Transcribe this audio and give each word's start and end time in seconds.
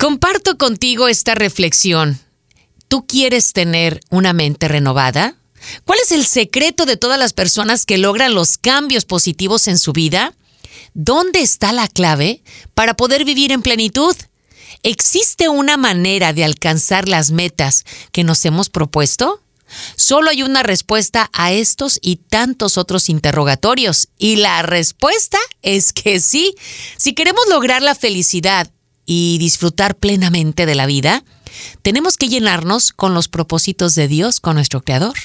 Comparto 0.00 0.56
contigo 0.56 1.08
esta 1.08 1.34
reflexión. 1.34 2.18
¿Tú 2.88 3.06
quieres 3.06 3.52
tener 3.52 4.00
una 4.08 4.32
mente 4.32 4.66
renovada? 4.66 5.36
¿Cuál 5.84 5.98
es 6.02 6.10
el 6.10 6.24
secreto 6.24 6.86
de 6.86 6.96
todas 6.96 7.18
las 7.18 7.34
personas 7.34 7.84
que 7.84 7.98
logran 7.98 8.34
los 8.34 8.56
cambios 8.56 9.04
positivos 9.04 9.68
en 9.68 9.76
su 9.76 9.92
vida? 9.92 10.32
¿Dónde 10.94 11.42
está 11.42 11.74
la 11.74 11.86
clave 11.86 12.42
para 12.72 12.94
poder 12.94 13.26
vivir 13.26 13.52
en 13.52 13.60
plenitud? 13.60 14.16
¿Existe 14.82 15.50
una 15.50 15.76
manera 15.76 16.32
de 16.32 16.44
alcanzar 16.44 17.06
las 17.06 17.30
metas 17.30 17.84
que 18.10 18.24
nos 18.24 18.42
hemos 18.46 18.70
propuesto? 18.70 19.42
Solo 19.96 20.30
hay 20.30 20.42
una 20.42 20.62
respuesta 20.62 21.28
a 21.34 21.52
estos 21.52 21.98
y 22.00 22.16
tantos 22.16 22.78
otros 22.78 23.10
interrogatorios. 23.10 24.08
Y 24.16 24.36
la 24.36 24.62
respuesta 24.62 25.36
es 25.60 25.92
que 25.92 26.20
sí. 26.20 26.54
Si 26.96 27.12
queremos 27.12 27.42
lograr 27.50 27.82
la 27.82 27.94
felicidad 27.94 28.70
y 29.12 29.38
disfrutar 29.38 29.96
plenamente 29.96 30.66
de 30.66 30.76
la 30.76 30.86
vida, 30.86 31.24
tenemos 31.82 32.16
que 32.16 32.28
llenarnos 32.28 32.92
con 32.92 33.12
los 33.12 33.26
propósitos 33.26 33.96
de 33.96 34.06
Dios, 34.06 34.38
con 34.38 34.54
nuestro 34.54 34.82
Creador. 34.82 35.16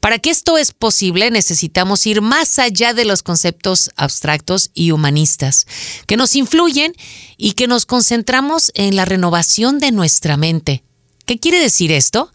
Para 0.00 0.18
que 0.18 0.30
esto 0.30 0.58
es 0.58 0.72
posible 0.72 1.30
necesitamos 1.30 2.08
ir 2.08 2.22
más 2.22 2.58
allá 2.58 2.92
de 2.92 3.04
los 3.04 3.22
conceptos 3.22 3.92
abstractos 3.94 4.72
y 4.74 4.90
humanistas 4.90 5.68
que 6.08 6.16
nos 6.16 6.34
influyen 6.34 6.92
y 7.36 7.52
que 7.52 7.68
nos 7.68 7.86
concentramos 7.86 8.72
en 8.74 8.96
la 8.96 9.04
renovación 9.04 9.78
de 9.78 9.92
nuestra 9.92 10.36
mente. 10.36 10.82
¿Qué 11.24 11.38
quiere 11.38 11.60
decir 11.60 11.92
esto? 11.92 12.32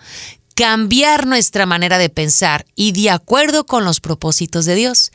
Cambiar 0.56 1.28
nuestra 1.28 1.66
manera 1.66 1.98
de 1.98 2.08
pensar 2.08 2.66
y 2.74 2.94
de 2.94 3.10
acuerdo 3.10 3.66
con 3.66 3.84
los 3.84 4.00
propósitos 4.00 4.64
de 4.64 4.76
Dios. 4.76 5.12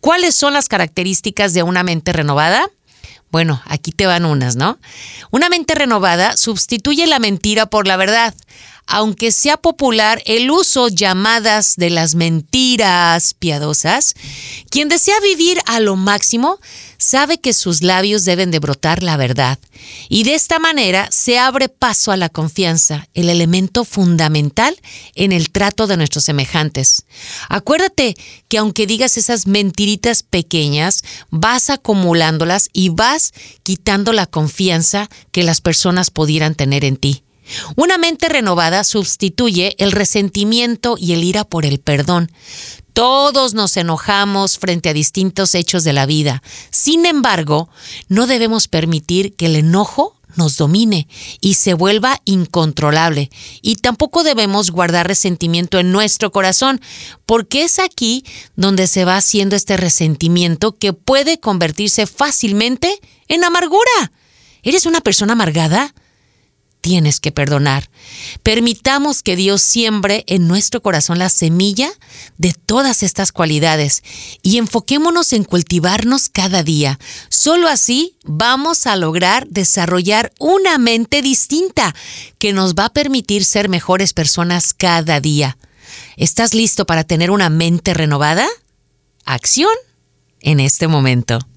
¿Cuáles 0.00 0.36
son 0.36 0.52
las 0.52 0.68
características 0.68 1.54
de 1.54 1.64
una 1.64 1.82
mente 1.82 2.12
renovada? 2.12 2.70
Bueno, 3.30 3.60
aquí 3.66 3.92
te 3.92 4.06
van 4.06 4.24
unas, 4.24 4.56
¿no? 4.56 4.78
Una 5.30 5.48
mente 5.48 5.74
renovada 5.74 6.36
sustituye 6.36 7.06
la 7.06 7.18
mentira 7.18 7.66
por 7.66 7.86
la 7.86 7.96
verdad. 7.96 8.34
Aunque 8.86 9.32
sea 9.32 9.58
popular 9.58 10.22
el 10.24 10.50
uso 10.50 10.88
llamadas 10.88 11.74
de 11.76 11.90
las 11.90 12.14
mentiras 12.14 13.34
piadosas, 13.34 14.14
quien 14.70 14.88
desea 14.88 15.20
vivir 15.20 15.60
a 15.66 15.80
lo 15.80 15.94
máximo 15.94 16.58
sabe 16.98 17.38
que 17.38 17.52
sus 17.52 17.82
labios 17.82 18.24
deben 18.24 18.50
de 18.50 18.58
brotar 18.58 19.02
la 19.02 19.16
verdad. 19.16 19.58
Y 20.08 20.24
de 20.24 20.34
esta 20.34 20.58
manera 20.58 21.08
se 21.10 21.38
abre 21.38 21.68
paso 21.68 22.12
a 22.12 22.16
la 22.16 22.28
confianza, 22.28 23.08
el 23.14 23.30
elemento 23.30 23.84
fundamental 23.84 24.76
en 25.14 25.32
el 25.32 25.50
trato 25.50 25.86
de 25.86 25.96
nuestros 25.96 26.24
semejantes. 26.24 27.06
Acuérdate 27.48 28.16
que 28.48 28.58
aunque 28.58 28.86
digas 28.86 29.16
esas 29.16 29.46
mentiritas 29.46 30.22
pequeñas, 30.22 31.04
vas 31.30 31.70
acumulándolas 31.70 32.68
y 32.72 32.90
vas 32.90 33.32
quitando 33.62 34.12
la 34.12 34.26
confianza 34.26 35.08
que 35.30 35.44
las 35.44 35.60
personas 35.60 36.10
pudieran 36.10 36.54
tener 36.54 36.84
en 36.84 36.96
ti. 36.96 37.22
Una 37.76 37.98
mente 37.98 38.28
renovada 38.28 38.84
sustituye 38.84 39.74
el 39.78 39.92
resentimiento 39.92 40.96
y 40.98 41.12
el 41.12 41.24
ira 41.24 41.44
por 41.44 41.64
el 41.64 41.78
perdón. 41.78 42.30
Todos 42.92 43.54
nos 43.54 43.76
enojamos 43.76 44.58
frente 44.58 44.88
a 44.88 44.92
distintos 44.92 45.54
hechos 45.54 45.84
de 45.84 45.92
la 45.92 46.06
vida. 46.06 46.42
Sin 46.70 47.06
embargo, 47.06 47.68
no 48.08 48.26
debemos 48.26 48.66
permitir 48.66 49.36
que 49.36 49.46
el 49.46 49.56
enojo 49.56 50.18
nos 50.38 50.56
domine 50.56 51.08
y 51.40 51.54
se 51.54 51.74
vuelva 51.74 52.20
incontrolable. 52.24 53.30
Y 53.60 53.76
tampoco 53.76 54.22
debemos 54.22 54.70
guardar 54.70 55.06
resentimiento 55.06 55.78
en 55.78 55.92
nuestro 55.92 56.32
corazón, 56.32 56.80
porque 57.26 57.64
es 57.64 57.78
aquí 57.78 58.24
donde 58.56 58.86
se 58.86 59.04
va 59.04 59.16
haciendo 59.16 59.56
este 59.56 59.76
resentimiento 59.76 60.76
que 60.76 60.92
puede 60.92 61.38
convertirse 61.40 62.06
fácilmente 62.06 62.98
en 63.28 63.44
amargura. 63.44 64.12
¿Eres 64.62 64.86
una 64.86 65.00
persona 65.00 65.34
amargada? 65.34 65.94
Tienes 66.80 67.20
que 67.20 67.32
perdonar. 67.32 67.90
Permitamos 68.42 69.22
que 69.22 69.36
Dios 69.36 69.62
siembre 69.62 70.24
en 70.26 70.48
nuestro 70.48 70.82
corazón 70.82 71.18
la 71.18 71.28
semilla 71.28 71.90
de 72.36 72.52
todas 72.52 73.02
estas 73.02 73.32
cualidades 73.32 74.02
y 74.42 74.58
enfoquémonos 74.58 75.32
en 75.32 75.44
cultivarnos 75.44 76.28
cada 76.28 76.62
día. 76.62 76.98
Solo 77.28 77.68
así 77.68 78.16
vamos 78.24 78.86
a 78.86 78.96
lograr 78.96 79.46
desarrollar 79.48 80.32
una 80.38 80.78
mente 80.78 81.22
distinta 81.22 81.94
que 82.38 82.52
nos 82.52 82.74
va 82.74 82.86
a 82.86 82.92
permitir 82.92 83.44
ser 83.44 83.68
mejores 83.68 84.12
personas 84.12 84.74
cada 84.74 85.20
día. 85.20 85.58
¿Estás 86.16 86.54
listo 86.54 86.86
para 86.86 87.04
tener 87.04 87.30
una 87.30 87.50
mente 87.50 87.94
renovada? 87.94 88.46
Acción 89.24 89.70
en 90.40 90.60
este 90.60 90.88
momento. 90.88 91.48